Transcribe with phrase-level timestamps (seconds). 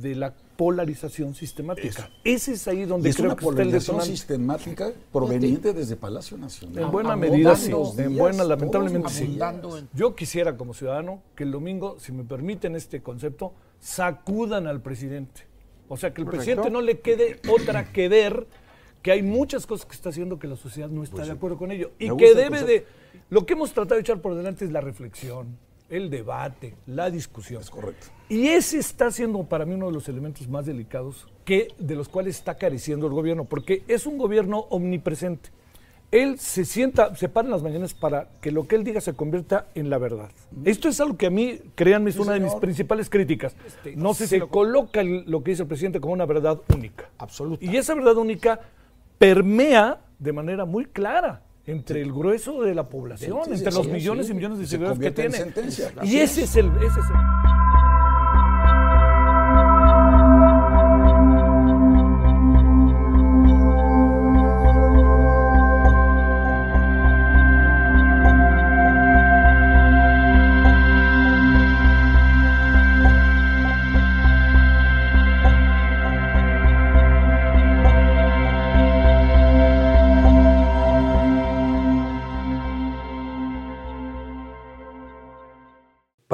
[0.00, 2.10] de la polarización sistemática.
[2.22, 6.84] Ese es ahí donde es creo una que está el sistemática proveniente desde Palacio Nacional.
[6.84, 9.38] En buena abundando medida sí, en buena lamentablemente sí.
[9.92, 15.42] Yo quisiera como ciudadano que el domingo, si me permiten este concepto, sacudan al presidente.
[15.88, 18.46] O sea, que el presidente no le quede otra que ver
[19.02, 21.70] que hay muchas cosas que está haciendo que la sociedad no está de acuerdo con
[21.70, 22.86] ello y Me que debe de
[23.28, 27.62] lo que hemos tratado de echar por delante es la reflexión, el debate, la discusión.
[27.62, 28.06] Es correcto.
[28.28, 32.08] Y ese está siendo para mí uno de los elementos más delicados que, de los
[32.08, 35.50] cuales está careciendo el gobierno, porque es un gobierno omnipresente.
[36.10, 39.14] Él se sienta, se para en las mañanas para que lo que él diga se
[39.14, 40.30] convierta en la verdad.
[40.64, 43.56] Esto es algo que a mí, créanme, es una de mis principales críticas.
[43.96, 47.10] No se coloca lo que dice el presidente como una verdad única.
[47.18, 47.64] Absoluta.
[47.64, 48.60] Y esa verdad única
[49.18, 53.88] permea de manera muy clara entre el grueso de la población, Sí, sí, entre los
[53.88, 55.36] millones y millones de Se seguidores que tiene.
[55.36, 55.92] sentencia.
[56.02, 56.66] Y ese es el...
[56.76, 57.53] Ese es el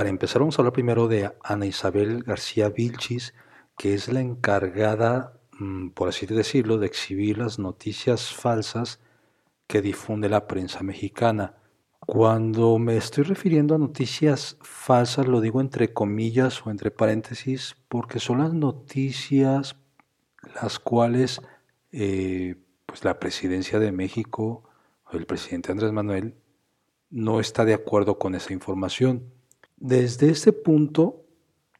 [0.00, 3.34] Para empezar, vamos a hablar primero de Ana Isabel García Vilchis,
[3.76, 8.98] que es la encargada, mm, por así decirlo, de exhibir las noticias falsas
[9.66, 11.56] que difunde la prensa mexicana.
[11.98, 18.20] Cuando me estoy refiriendo a noticias falsas, lo digo entre comillas o entre paréntesis, porque
[18.20, 19.76] son las noticias
[20.62, 21.42] las cuales
[21.92, 22.56] eh,
[22.86, 24.64] pues la presidencia de México,
[25.12, 26.36] el presidente Andrés Manuel,
[27.10, 29.38] no está de acuerdo con esa información.
[29.80, 31.24] Desde este punto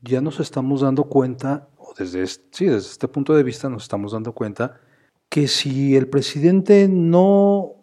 [0.00, 3.82] ya nos estamos dando cuenta, o desde este, sí, desde este punto de vista nos
[3.82, 4.80] estamos dando cuenta
[5.28, 7.75] que si el presidente no,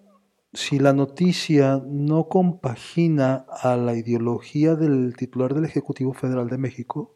[0.54, 7.16] si la noticia no compagina a la ideología del titular del Ejecutivo Federal de México,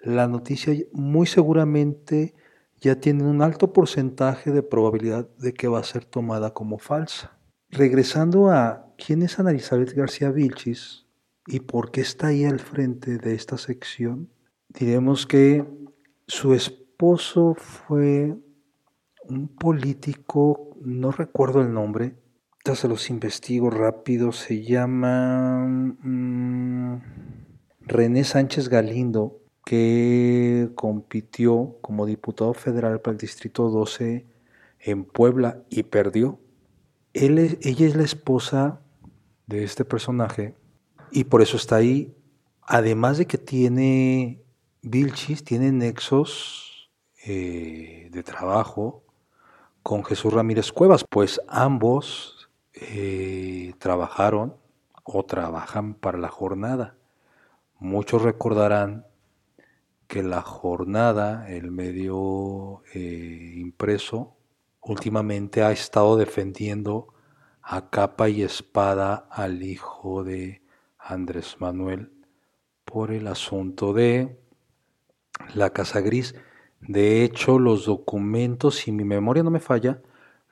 [0.00, 2.34] la noticia muy seguramente
[2.80, 7.38] ya tiene un alto porcentaje de probabilidad de que va a ser tomada como falsa.
[7.70, 11.05] Regresando a quién es Ana Elizabeth García Vilchis
[11.46, 14.30] y por qué está ahí al frente de esta sección,
[14.68, 15.64] diremos que
[16.26, 18.36] su esposo fue
[19.28, 22.16] un político, no recuerdo el nombre,
[22.64, 27.00] ya se los investigo rápido, se llama mm,
[27.82, 34.26] René Sánchez Galindo, que compitió como diputado federal para el Distrito 12
[34.80, 36.40] en Puebla y perdió.
[37.12, 38.80] Ella es la esposa
[39.46, 40.54] de este personaje
[41.10, 42.14] y por eso está ahí.
[42.62, 44.42] Además de que tiene
[44.82, 46.90] Vilchis, tiene nexos
[47.24, 49.04] eh, de trabajo
[49.82, 54.56] con Jesús Ramírez Cuevas, pues ambos eh, trabajaron
[55.04, 56.96] o trabajan para la jornada.
[57.78, 59.06] Muchos recordarán
[60.06, 64.36] que la jornada, el medio eh, impreso,
[64.80, 67.08] últimamente ha estado defendiendo
[67.62, 70.62] a capa y espada al hijo de
[71.08, 72.10] Andrés Manuel
[72.84, 74.38] por el asunto de
[75.54, 76.34] la Casa Gris.
[76.80, 80.00] De hecho, los documentos, si mi memoria no me falla,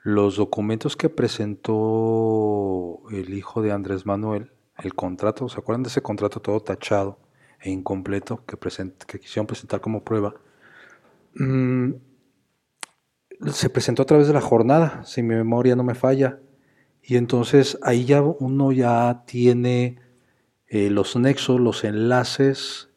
[0.03, 6.01] los documentos que presentó el hijo de Andrés Manuel, el contrato, ¿se acuerdan de ese
[6.01, 7.19] contrato todo tachado
[7.59, 8.57] e incompleto que,
[9.19, 10.35] quisieron presentar como prueba?
[11.35, 11.93] Mm,
[13.51, 16.39] se presentó a través de la jornada, si mi memoria no me falla.
[17.01, 20.04] Y entonces ahí ya uno ya tiene
[20.67, 22.89] eh, los nexos, los enlaces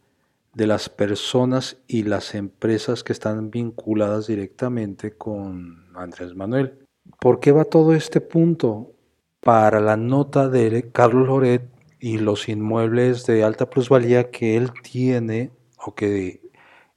[0.55, 6.79] de las personas y las empresas que están vinculadas directamente con Andrés Manuel.
[7.21, 8.93] ¿Por qué va todo este punto?
[9.41, 11.69] Para la nota de Carlos Loret
[12.01, 16.41] y los inmuebles de alta plusvalía que él tiene o que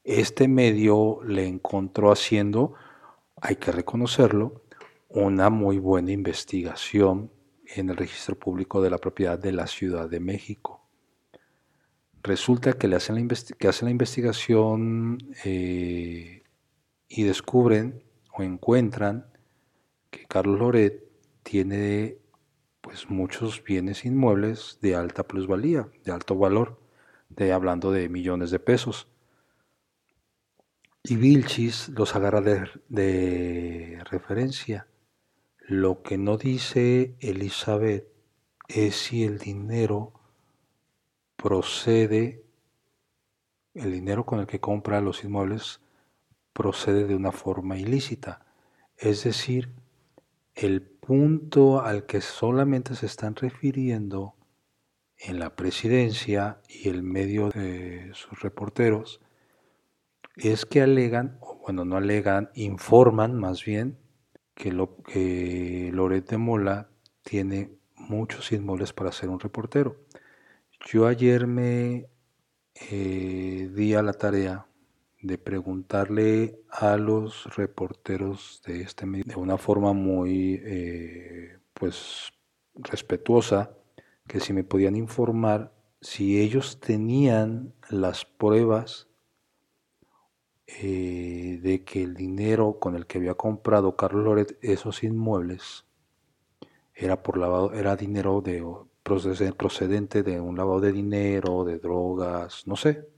[0.04, 2.74] este medio le encontró haciendo,
[3.42, 4.64] hay que reconocerlo,
[5.10, 7.30] una muy buena investigación
[7.76, 10.82] en el registro público de la propiedad de la Ciudad de México.
[12.24, 16.44] Resulta que, le hacen la, que hacen la investigación eh,
[17.08, 18.04] y descubren
[18.34, 19.26] o encuentran
[20.10, 21.04] que Carlos Loret
[21.44, 22.18] tiene
[22.82, 26.80] pues muchos bienes inmuebles de alta plusvalía, de alto valor,
[27.30, 29.08] de hablando de millones de pesos.
[31.04, 34.91] Y Vilchis los agarra de referencia.
[35.62, 38.08] Lo que no dice Elizabeth
[38.68, 40.14] es si el dinero
[41.36, 42.44] procede
[43.74, 45.80] el dinero con el que compra los inmuebles
[46.54, 48.46] procede de una forma ilícita.
[48.98, 49.72] Es decir,
[50.56, 54.36] el punto al que solamente se están refiriendo
[55.18, 59.22] en la presidencia y el medio de sus reporteros
[60.36, 63.98] es que alegan, o bueno, no alegan, informan más bien
[64.56, 66.90] que, lo, de Mola
[67.24, 69.98] tiene muchos inmuebles para ser un reportero.
[70.88, 72.08] Yo ayer me
[72.90, 74.66] eh, di a la tarea
[75.22, 82.32] de preguntarle a los reporteros de este medio de una forma muy eh, pues
[82.74, 83.78] respetuosa
[84.28, 89.08] que si me podían informar si ellos tenían las pruebas
[90.68, 95.86] eh, de que el dinero con el que había comprado Carlos Loret esos inmuebles
[96.94, 98.64] era por lavado, era dinero de
[99.04, 103.10] procedente de un lavado de dinero, de drogas, no sé.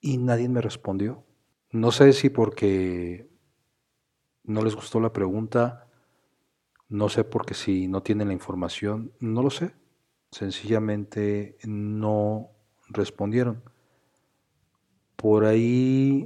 [0.00, 1.24] Y nadie me respondió.
[1.70, 3.28] No sé si porque
[4.44, 5.86] no les gustó la pregunta,
[6.88, 9.74] no sé porque si no tienen la información, no lo sé.
[10.30, 12.50] Sencillamente no
[12.88, 13.62] respondieron.
[15.16, 16.24] Por ahí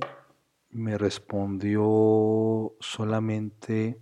[0.73, 4.01] me respondió solamente,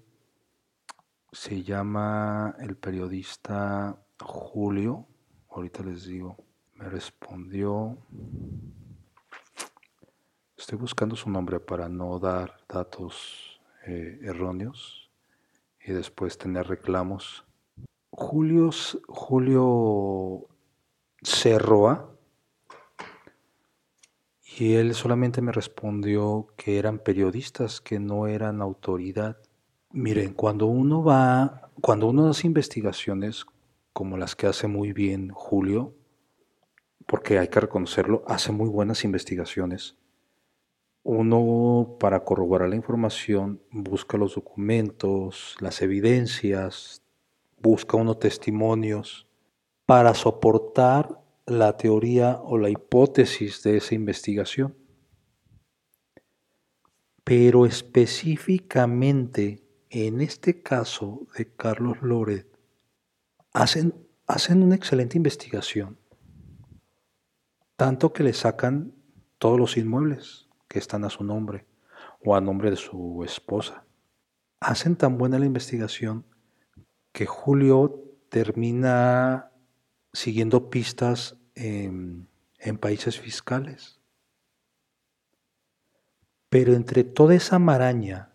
[1.33, 5.07] se llama el periodista Julio,
[5.51, 6.37] ahorita les digo,
[6.75, 7.99] me respondió,
[10.57, 15.11] estoy buscando su nombre para no dar datos eh, erróneos
[15.85, 17.45] y después tener reclamos.
[18.11, 18.71] Julio,
[19.09, 20.47] Julio
[21.23, 22.10] Cerroa,
[24.59, 29.37] y él solamente me respondió que eran periodistas, que no eran autoridad.
[29.93, 33.47] Miren, cuando uno va, cuando uno hace investigaciones
[33.93, 35.95] como las que hace muy bien Julio,
[37.07, 39.97] porque hay que reconocerlo, hace muy buenas investigaciones.
[41.03, 47.03] Uno, para corroborar la información, busca los documentos, las evidencias,
[47.61, 49.27] busca unos testimonios
[49.87, 51.21] para soportar
[51.51, 54.77] la teoría o la hipótesis de esa investigación.
[57.25, 62.47] Pero específicamente en este caso de Carlos Loret,
[63.53, 65.99] hacen, hacen una excelente investigación,
[67.77, 68.95] tanto que le sacan
[69.39, 71.67] todos los inmuebles que están a su nombre
[72.25, 73.85] o a nombre de su esposa.
[74.61, 76.25] Hacen tan buena la investigación
[77.13, 79.51] que Julio termina
[80.13, 82.29] siguiendo pistas en,
[82.79, 84.01] países fiscales.
[86.49, 88.33] Pero entre toda esa maraña,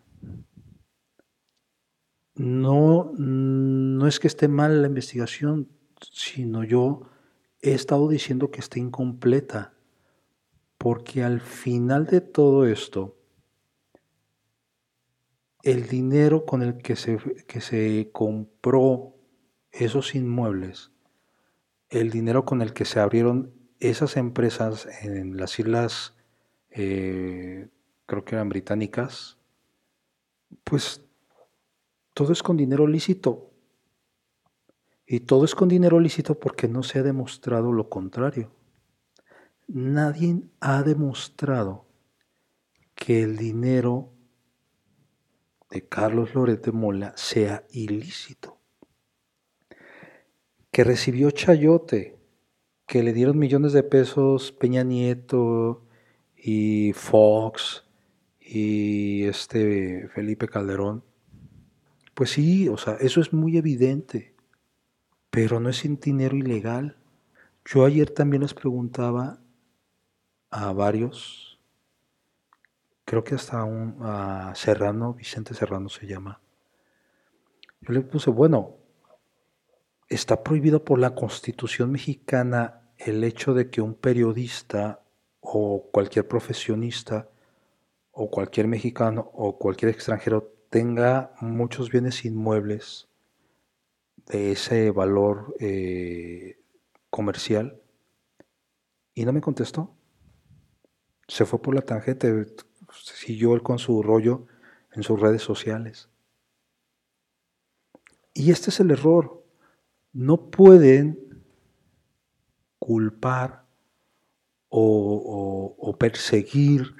[2.34, 5.68] no, no es que esté mal la investigación,
[6.00, 7.02] sino yo
[7.60, 9.74] he estado diciendo que está incompleta,
[10.78, 13.16] porque al final de todo esto,
[15.62, 19.16] el dinero con el que se, que se compró
[19.72, 20.92] esos inmuebles
[21.90, 26.14] el dinero con el que se abrieron esas empresas en las islas,
[26.70, 27.68] eh,
[28.06, 29.38] creo que eran británicas,
[30.64, 31.04] pues
[32.14, 33.52] todo es con dinero lícito.
[35.06, 38.50] Y todo es con dinero lícito porque no se ha demostrado lo contrario.
[39.68, 41.86] Nadie ha demostrado
[42.94, 44.12] que el dinero
[45.70, 48.55] de Carlos Loret de Mola sea ilícito
[50.76, 52.18] que recibió Chayote,
[52.86, 55.86] que le dieron millones de pesos Peña Nieto
[56.36, 57.86] y Fox
[58.38, 61.02] y este Felipe Calderón.
[62.12, 64.34] Pues sí, o sea, eso es muy evidente,
[65.30, 66.98] pero no es sin dinero ilegal.
[67.64, 69.40] Yo ayer también les preguntaba
[70.50, 71.58] a varios,
[73.06, 76.42] creo que hasta un, a Serrano, Vicente Serrano se llama.
[77.80, 78.76] Yo le puse, bueno,
[80.08, 85.02] está prohibido por la Constitución mexicana el hecho de que un periodista
[85.40, 87.28] o cualquier profesionista
[88.12, 93.08] o cualquier mexicano o cualquier extranjero tenga muchos bienes inmuebles
[94.26, 96.58] de ese valor eh,
[97.10, 97.80] comercial
[99.14, 99.94] y no me contestó.
[101.28, 102.46] Se fue por la tangente,
[102.92, 104.46] siguió él con su rollo
[104.92, 106.08] en sus redes sociales.
[108.32, 109.45] Y este es el error
[110.16, 111.44] no pueden
[112.78, 113.66] culpar
[114.70, 116.94] o, perseguir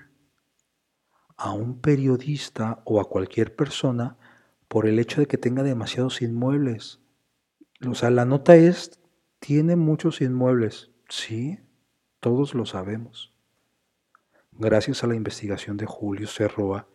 [1.37, 4.19] a un periodista o a cualquier persona
[4.69, 7.01] por el hecho de que tenga demasiados inmuebles.
[7.89, 9.01] O sea, la nota es,
[9.39, 10.91] tiene muchos inmuebles.
[11.09, 11.59] Sí,
[12.21, 13.33] todos lo sabemos.
[14.53, 16.87] gracias a la investigación de Julio Cerroa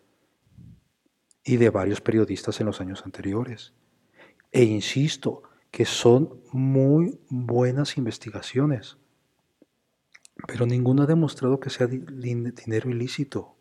[1.43, 3.73] y de varios periodistas en los años anteriores.
[4.51, 8.97] E insisto que son muy buenas investigaciones,
[10.47, 13.55] pero ninguno ha demostrado que sea dinero ilícito.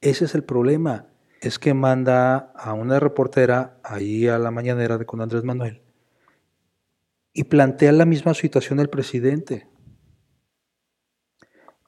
[0.00, 1.08] Ese es el problema,
[1.40, 5.82] es que manda a una reportera ahí a la mañanera de con Andrés Manuel
[7.32, 9.66] y plantea la misma situación el presidente.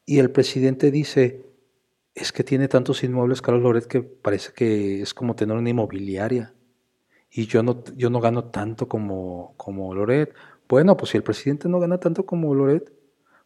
[0.05, 1.47] Y el presidente dice,
[2.15, 6.56] es que tiene tantos inmuebles Carlos Loret que parece que es como tener una inmobiliaria.
[7.37, 10.35] Y yo no, yo no gano tanto como, como Loret.
[10.69, 12.91] Bueno, pues si el presidente no gana tanto como Loret,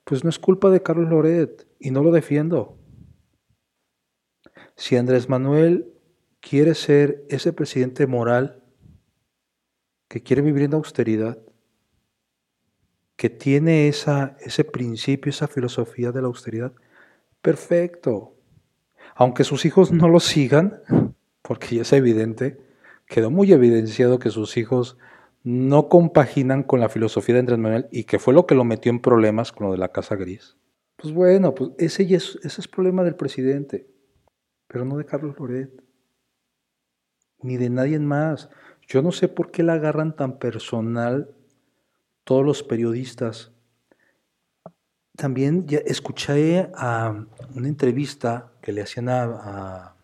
[0.04, 2.78] pues no es culpa de Carlos Loret y no lo defiendo.
[4.76, 5.92] Si Andrés Manuel
[6.38, 8.62] quiere ser ese presidente moral
[10.08, 11.38] que quiere vivir en austeridad,
[13.16, 16.72] que tiene esa, ese principio, esa filosofía de la austeridad,
[17.42, 18.36] perfecto
[19.14, 20.80] aunque sus hijos no lo sigan,
[21.42, 22.69] porque ya es evidente,
[23.10, 24.96] quedó muy evidenciado que sus hijos
[25.42, 28.90] no compaginan con la filosofía de Andrés Manuel y que fue lo que lo metió
[28.90, 30.56] en problemas con lo de la Casa Gris.
[30.96, 33.88] Pues bueno, pues ese, es, ese es problema del presidente,
[34.68, 35.82] pero no de Carlos Loret,
[37.42, 38.48] ni de nadie más.
[38.86, 41.34] Yo no sé por qué la agarran tan personal
[42.22, 43.50] todos los periodistas.
[45.16, 47.26] También ya escuché a
[47.56, 49.96] una entrevista que le hacían a,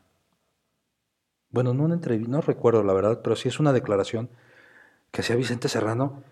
[1.56, 4.28] bueno, no una entrevista, no recuerdo la verdad, pero sí es una declaración
[5.10, 6.22] que hacía Vicente Serrano,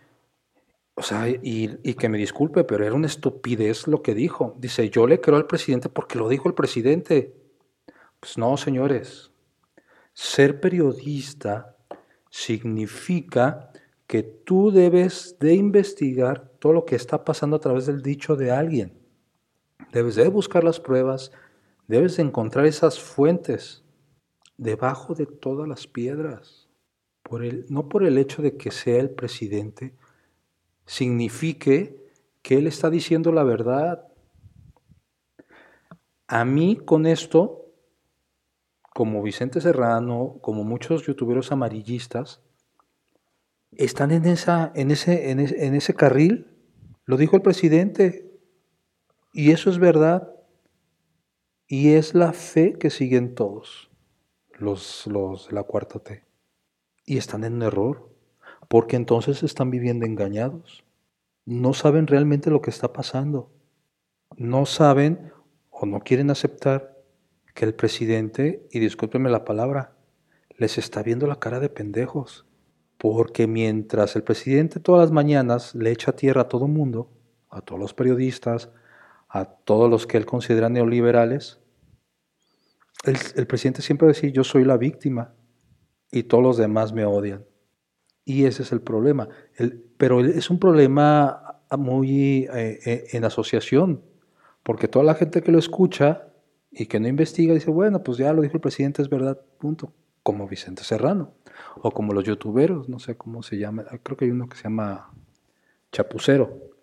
[0.97, 4.55] o sea, y, y, que me disculpe, pero era una estupidez lo que dijo.
[4.59, 7.35] Dice, yo le creo al presidente porque lo dijo el presidente.
[8.21, 9.31] Pues no, señores,
[10.13, 11.75] ser periodista
[12.29, 13.73] significa
[14.07, 18.51] que tú debes de investigar todo lo que está pasando a través del dicho de
[18.51, 18.93] alguien.
[19.91, 21.33] Debes de buscar las pruebas,
[21.87, 23.84] Debes encontrar esas fuentes
[24.57, 26.69] debajo de todas las piedras.
[27.23, 29.95] Por el, no por el hecho de que sea el presidente,
[30.87, 32.05] signifique
[32.43, 34.07] que él está diciendo la verdad.
[36.27, 37.73] A mí con esto,
[38.93, 42.43] como Vicente Serrano, como muchos youtuberos amarillistas,
[43.73, 46.47] están en, esa, en, ese, en, ese, en ese carril.
[47.07, 48.31] Lo dijo el presidente.
[49.33, 50.31] Y eso es verdad.
[51.67, 53.91] Y es la fe que siguen todos
[54.59, 56.25] los, los de la cuarta T.
[57.05, 58.09] Y están en un error,
[58.69, 60.85] porque entonces están viviendo engañados.
[61.45, 63.51] No saben realmente lo que está pasando.
[64.37, 65.33] No saben
[65.71, 66.97] o no quieren aceptar
[67.55, 69.97] que el presidente, y discúlpenme la palabra,
[70.57, 72.47] les está viendo la cara de pendejos.
[72.99, 77.11] Porque mientras el presidente todas las mañanas le echa tierra a todo mundo,
[77.51, 78.71] a todos los periodistas,
[79.29, 81.61] a todos los que él considera neoliberales,
[83.05, 85.35] el, presidente siempre decir yo soy la víctima
[86.11, 87.45] y todos los demás me odian.
[88.25, 89.29] Y ese es el problema.
[89.97, 94.03] pero es un problema muy eh, eh, en asociación,
[94.63, 96.29] porque toda la gente que lo escucha
[96.71, 99.93] y que no investiga dice, bueno, pues ya lo dijo el presidente, es verdad, punto.
[100.23, 101.35] Como Vicente Serrano,
[101.83, 104.65] o como los youtuberos, no sé cómo se llama, creo que hay uno que se
[104.65, 105.13] llama
[105.93, 106.75] Chapucero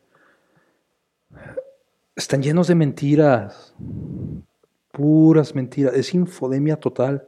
[2.16, 3.74] están llenos de mentiras,
[4.92, 7.28] puras mentiras, es infodemia total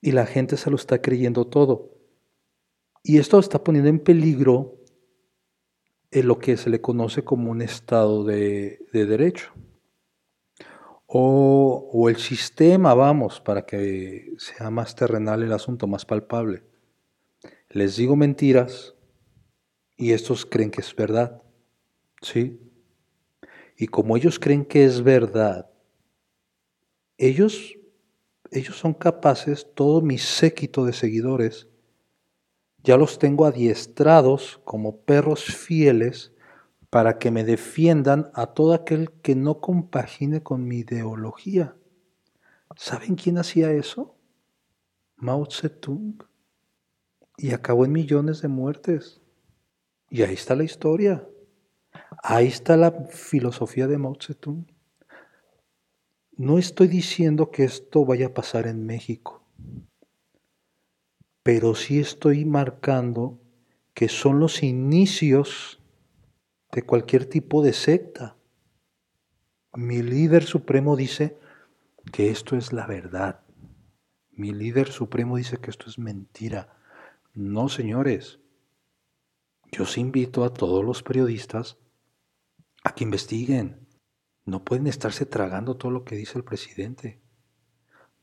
[0.00, 1.94] y la gente se lo está creyendo todo.
[3.02, 4.78] Y esto está poniendo en peligro
[6.10, 9.52] en lo que se le conoce como un Estado de, derecho.
[11.06, 16.62] O, o, el sistema, vamos, para que sea más terrenal el asunto, más palpable.
[17.68, 18.94] Les digo mentiras
[19.96, 21.42] y estos creen que es verdad.
[22.22, 22.60] ¿Sí?
[23.76, 25.70] Y como ellos creen que es verdad,
[27.18, 27.76] ellos,
[28.50, 31.68] ellos son capaces, todo mi séquito de seguidores,
[32.82, 36.32] ya los tengo adiestrados como perros fieles
[36.90, 41.76] para que me defiendan a todo aquel que no compagine con mi ideología.
[42.76, 44.14] ¿Saben quién hacía eso?
[45.16, 46.22] Mao Zedong.
[47.36, 49.20] Y acabó en millones de muertes.
[50.10, 51.26] Y ahí está la historia.
[52.22, 54.66] Ahí está la filosofía de Mao Zedong.
[56.36, 59.44] No estoy diciendo que esto vaya a pasar en México,
[61.44, 63.38] pero sí estoy marcando
[63.94, 65.80] que son los inicios
[66.72, 68.36] de cualquier tipo de secta.
[69.74, 71.38] Mi líder supremo dice
[72.12, 73.44] que esto es la verdad.
[74.32, 76.76] Mi líder supremo dice que esto es mentira.
[77.32, 78.40] No, señores.
[79.70, 81.78] Yo os invito a todos los periodistas
[82.82, 83.83] a que investiguen.
[84.44, 87.20] No pueden estarse tragando todo lo que dice el presidente,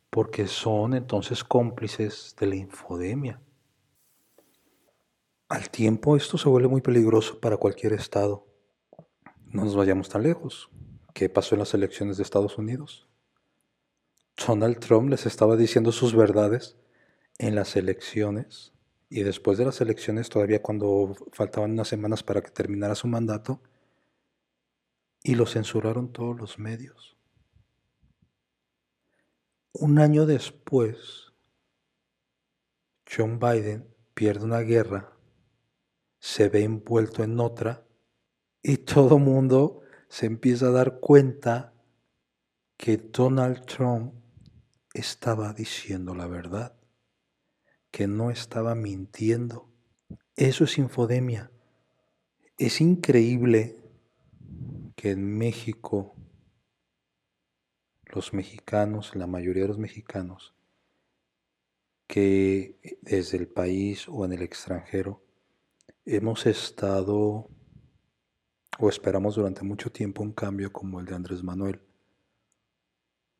[0.10, 3.42] porque son entonces cómplices de la infodemia.
[5.50, 8.48] Al tiempo esto se vuelve muy peligroso para cualquier estado.
[9.48, 10.70] No nos vayamos tan lejos.
[11.14, 13.08] ¿Qué pasó en las elecciones de Estados Unidos?
[14.48, 16.78] Donald Trump les estaba diciendo sus verdades
[17.38, 18.74] en las elecciones
[19.10, 23.62] y después de las elecciones, todavía cuando faltaban unas semanas para que terminara su mandato,
[25.24, 27.18] y lo censuraron todos los medios.
[29.74, 31.34] Un año después,
[33.10, 35.18] John Biden pierde una guerra,
[36.20, 37.86] se ve envuelto en otra,
[38.64, 41.74] y todo mundo se empieza a dar cuenta
[42.78, 44.14] que Donald Trump
[44.94, 46.76] estaba diciendo la verdad,
[47.92, 49.70] que no estaba mintiendo.
[50.36, 51.52] Eso es infodemia.
[52.58, 53.81] Es increíble
[55.02, 56.16] que en México
[58.06, 60.54] los mexicanos, la mayoría de los mexicanos,
[62.06, 65.24] que desde el país o en el extranjero
[66.06, 67.50] hemos estado
[68.78, 71.82] o esperamos durante mucho tiempo un cambio como el de Andrés Manuel.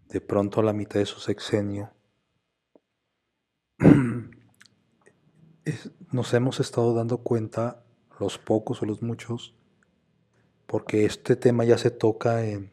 [0.08, 1.94] De pronto a la mitad de su sexenio
[6.12, 7.86] nos hemos estado dando cuenta,
[8.20, 9.54] los pocos o los muchos,
[10.72, 12.72] porque este tema ya se toca en,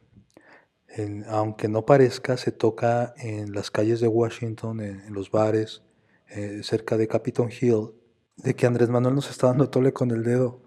[1.26, 5.82] aunque no parezca, se toca en las calles de Washington, en, los bares,
[6.28, 7.90] eh, cerca de Capitol Hill,
[8.36, 10.62] de que Andrés Manuel nos está dando tole con el dedo.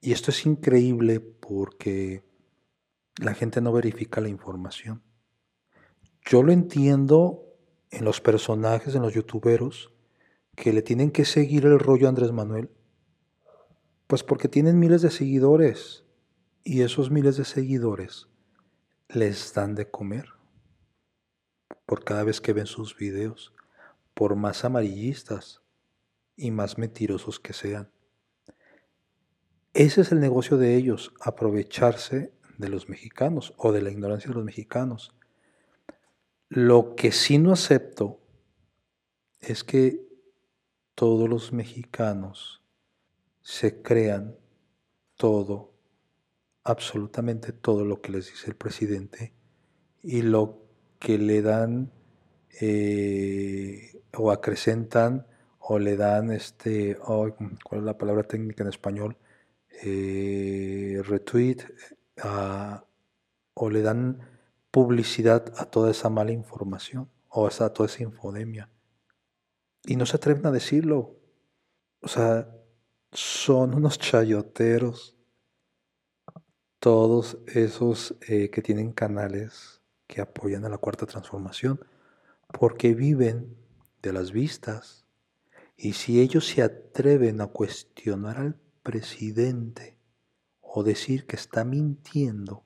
[0.00, 2.22] Y esto es increíble porque
[3.20, 5.02] la gente no verifica la información.
[6.24, 7.42] Yo lo entiendo
[7.90, 9.92] en los personajes, en los youtuberos,
[10.54, 12.70] que le tienen que seguir el rollo a Andrés Manuel.
[14.06, 16.02] Pues porque tienen miles de seguidores
[16.64, 18.28] y esos miles de seguidores
[19.08, 20.28] les dan de comer
[21.86, 23.52] por cada vez que ven sus videos,
[24.14, 25.62] por más amarillistas
[26.36, 27.90] y más mentirosos que sean.
[29.74, 34.34] Ese es el negocio de ellos, aprovecharse de los mexicanos o de la ignorancia de
[34.34, 35.14] los mexicanos.
[36.48, 38.20] Lo que sí no acepto
[39.40, 40.06] es que
[40.94, 42.62] todos los mexicanos
[43.40, 44.36] se crean
[45.16, 45.71] todo,
[46.64, 49.32] absolutamente todo lo que les dice el presidente
[50.02, 50.66] y lo
[50.98, 51.92] que le dan
[52.60, 55.26] eh, o acrecentan
[55.58, 57.34] o le dan este, ¿cuál
[57.70, 59.16] es la palabra técnica en español?
[59.82, 61.58] eh, retweet
[63.54, 64.28] o le dan
[64.70, 68.70] publicidad a toda esa mala información o a toda esa infodemia.
[69.84, 71.16] Y no se atreven a decirlo.
[72.00, 72.48] O sea,
[73.10, 75.16] son unos chayoteros.
[76.82, 81.78] Todos esos eh, que tienen canales que apoyan a la cuarta transformación,
[82.58, 83.56] porque viven
[84.02, 85.06] de las vistas.
[85.76, 89.96] Y si ellos se atreven a cuestionar al presidente
[90.60, 92.64] o decir que está mintiendo,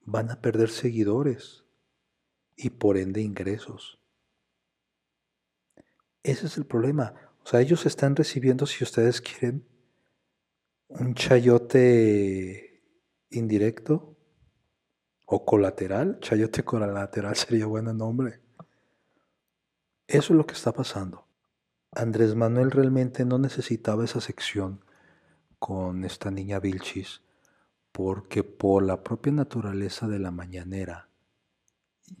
[0.00, 1.62] van a perder seguidores
[2.56, 4.00] y por ende ingresos.
[6.24, 7.14] Ese es el problema.
[7.44, 9.64] O sea, ellos están recibiendo, si ustedes quieren,
[10.88, 12.67] un chayote
[13.30, 14.16] indirecto
[15.24, 16.18] o colateral.
[16.20, 18.40] Chayote colateral sería buen nombre.
[20.06, 21.26] Eso es lo que está pasando.
[21.92, 24.84] Andrés Manuel realmente no necesitaba esa sección
[25.58, 27.22] con esta niña Vilchis,
[27.92, 31.08] porque por la propia naturaleza de la mañanera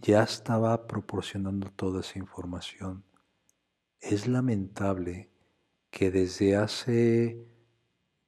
[0.00, 3.04] ya estaba proporcionando toda esa información.
[4.00, 5.30] Es lamentable
[5.90, 7.46] que desde hace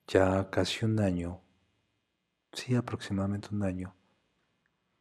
[0.06, 1.42] ya casi un año,
[2.52, 3.94] sí, aproximadamente un año,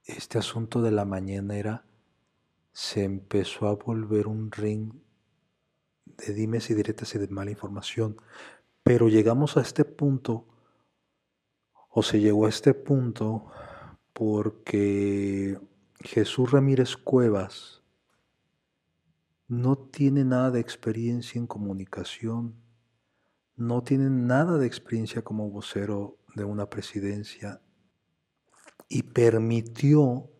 [0.05, 1.85] este asunto de la mañanera
[2.71, 4.93] se empezó a volver un ring
[6.05, 8.17] de dimes y diretas y de mala información.
[8.83, 10.47] Pero llegamos a este punto,
[11.89, 13.47] o se llegó a este punto,
[14.13, 15.59] porque
[15.99, 17.83] Jesús Ramírez Cuevas
[19.47, 22.55] no tiene nada de experiencia en comunicación,
[23.55, 27.61] no tiene nada de experiencia como vocero de una presidencia
[28.87, 30.31] y permitió,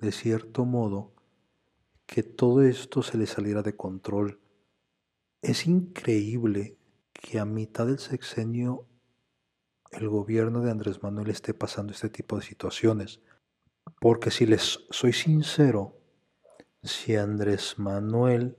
[0.00, 1.14] de cierto modo,
[2.06, 4.40] que todo esto se le saliera de control.
[5.42, 6.76] Es increíble
[7.12, 8.88] que a mitad del sexenio
[9.92, 13.20] el gobierno de Andrés Manuel esté pasando este tipo de situaciones.
[14.00, 15.96] Porque si les soy sincero,
[16.82, 18.56] si Andrés Manuel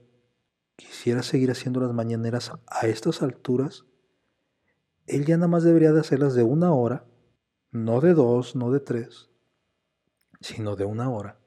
[0.76, 3.84] quisiera seguir haciendo las mañaneras a estas alturas,
[5.06, 7.06] él ya nada más debería de hacerlas de una hora,
[7.70, 9.30] no de dos, no de tres,
[10.40, 11.40] sino de una hora,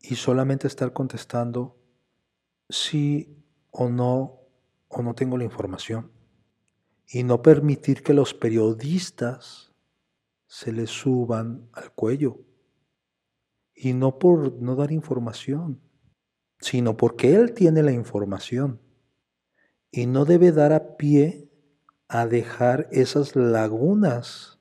[0.00, 1.76] y solamente estar contestando
[2.68, 4.40] sí o no,
[4.88, 6.12] o no tengo la información,
[7.06, 9.72] y no permitir que los periodistas
[10.46, 12.40] se le suban al cuello,
[13.74, 15.80] y no por no dar información,
[16.60, 18.80] sino porque él tiene la información,
[19.90, 21.47] y no debe dar a pie
[22.08, 24.58] a dejar esas lagunas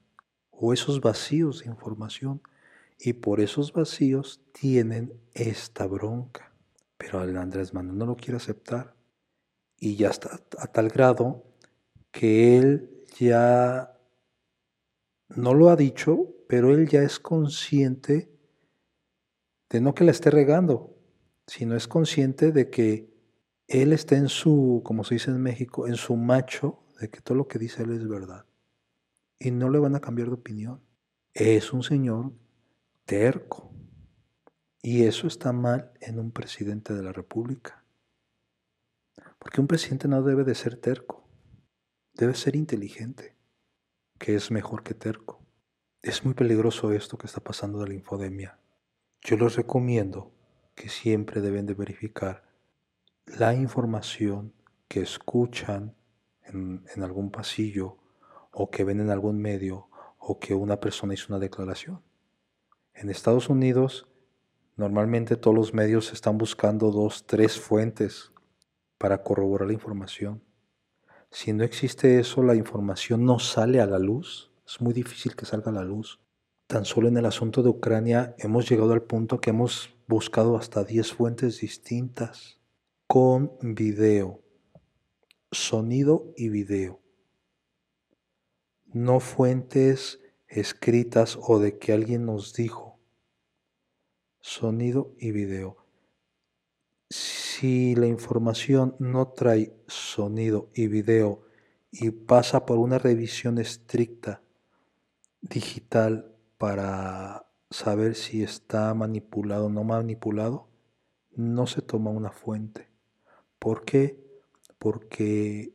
[0.52, 2.42] o esos vacíos de información
[3.00, 6.54] y por esos vacíos tienen esta bronca.
[6.98, 8.96] Pero el Andrés Manuel no lo quiere aceptar.
[9.80, 11.44] Y ya está a tal grado
[12.12, 13.96] que él ya
[15.30, 18.32] no lo ha dicho, pero él ya es consciente
[19.70, 20.96] de no que la esté regando,
[21.46, 23.14] sino es consciente de que
[23.68, 27.38] él está en su, como se dice en México, en su macho, de que todo
[27.38, 28.46] lo que dice él es verdad.
[29.40, 30.82] Y no le van a cambiar de opinión.
[31.34, 32.34] Es un señor
[33.06, 33.72] terco.
[34.82, 37.84] Y eso está mal en un presidente de la República.
[39.40, 41.28] Porque un presidente no debe de ser terco,
[42.14, 43.36] debe ser inteligente,
[44.18, 45.42] que es mejor que terco.
[46.02, 48.60] Es muy peligroso esto que está pasando de la infodemia.
[49.22, 50.32] Yo les recomiendo
[50.74, 52.44] que siempre deben de verificar
[53.26, 54.54] la información
[54.88, 55.97] que escuchan
[56.48, 57.98] en, algún pasillo
[58.52, 59.88] o que ven en algún medio
[60.20, 62.02] o que una persona hizo una declaración.
[62.94, 64.08] En Estados Unidos,
[64.76, 68.32] normalmente todos los medios están buscando dos, tres fuentes
[68.98, 70.44] para corroborar la información.
[71.30, 74.52] Si no existe eso, la información no sale a la luz.
[74.66, 76.20] Es muy difícil que salga a la luz.
[76.68, 80.84] Tan solo en el asunto de Ucrania hemos llegado al punto que hemos buscado hasta
[80.84, 82.60] 10 fuentes distintas
[83.08, 84.42] con video,
[85.58, 87.02] sonido y video.
[88.86, 93.00] No fuentes escritas o de que alguien nos dijo.
[94.40, 95.78] Sonido y video.
[97.10, 101.42] Si la información no trae sonido y video
[101.92, 104.44] y pasa por una revisión estricta
[105.42, 110.70] digital para saber si está manipulado o no manipulado,
[111.36, 112.90] no se toma una fuente.
[113.60, 114.27] ¿Por qué?
[114.80, 115.74] Porque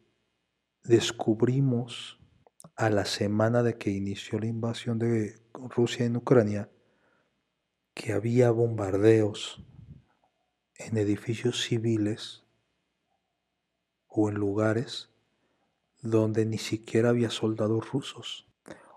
[0.84, 2.20] descubrimos
[2.76, 6.70] a la semana de que inició la invasión de Rusia en Ucrania
[7.94, 9.62] que había bombardeos
[10.76, 12.44] en edificios civiles
[14.08, 15.10] o en lugares
[16.02, 18.48] donde ni siquiera había soldados rusos,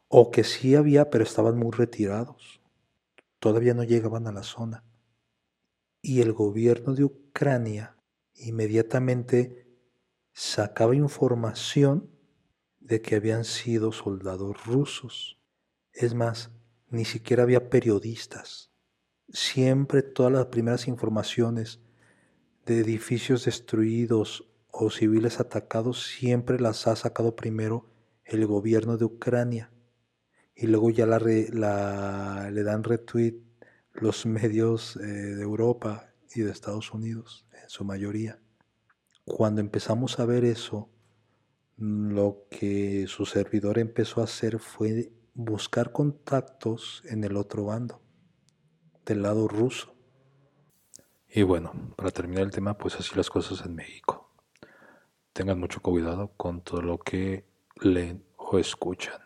[0.07, 2.61] o que sí había, pero estaban muy retirados,
[3.39, 4.83] todavía no llegaban a la zona.
[6.01, 7.95] Y el gobierno de Ucrania
[8.33, 9.64] inmediatamente
[10.35, 12.11] sacaba información
[12.81, 15.39] de que habían sido soldados rusos.
[15.93, 16.51] Es más,
[16.89, 18.69] ni siquiera había periodistas.
[19.29, 21.79] Siempre todas las primeras informaciones
[22.65, 27.89] de edificios destruidos o civiles atacados siempre las ha sacado primero
[28.25, 29.71] el gobierno de Ucrania
[30.53, 33.39] y luego ya le dan retweet
[33.93, 38.44] los medios eh, de Europa y de Estados Unidos en su mayoría.
[39.25, 40.89] Cuando empezamos a ver eso,
[41.77, 48.01] lo que su servidor empezó a hacer fue buscar contactos en el otro bando,
[49.05, 49.93] del lado ruso.
[51.27, 54.31] Y bueno, para terminar el tema, pues así las cosas en México.
[55.33, 57.45] Tengan mucho cuidado con todo lo que
[57.81, 59.19] leen o escuchan.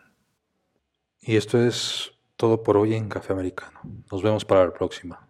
[1.20, 3.80] Y esto es todo por hoy en Café Americano.
[4.10, 5.28] Nos vemos para la próxima.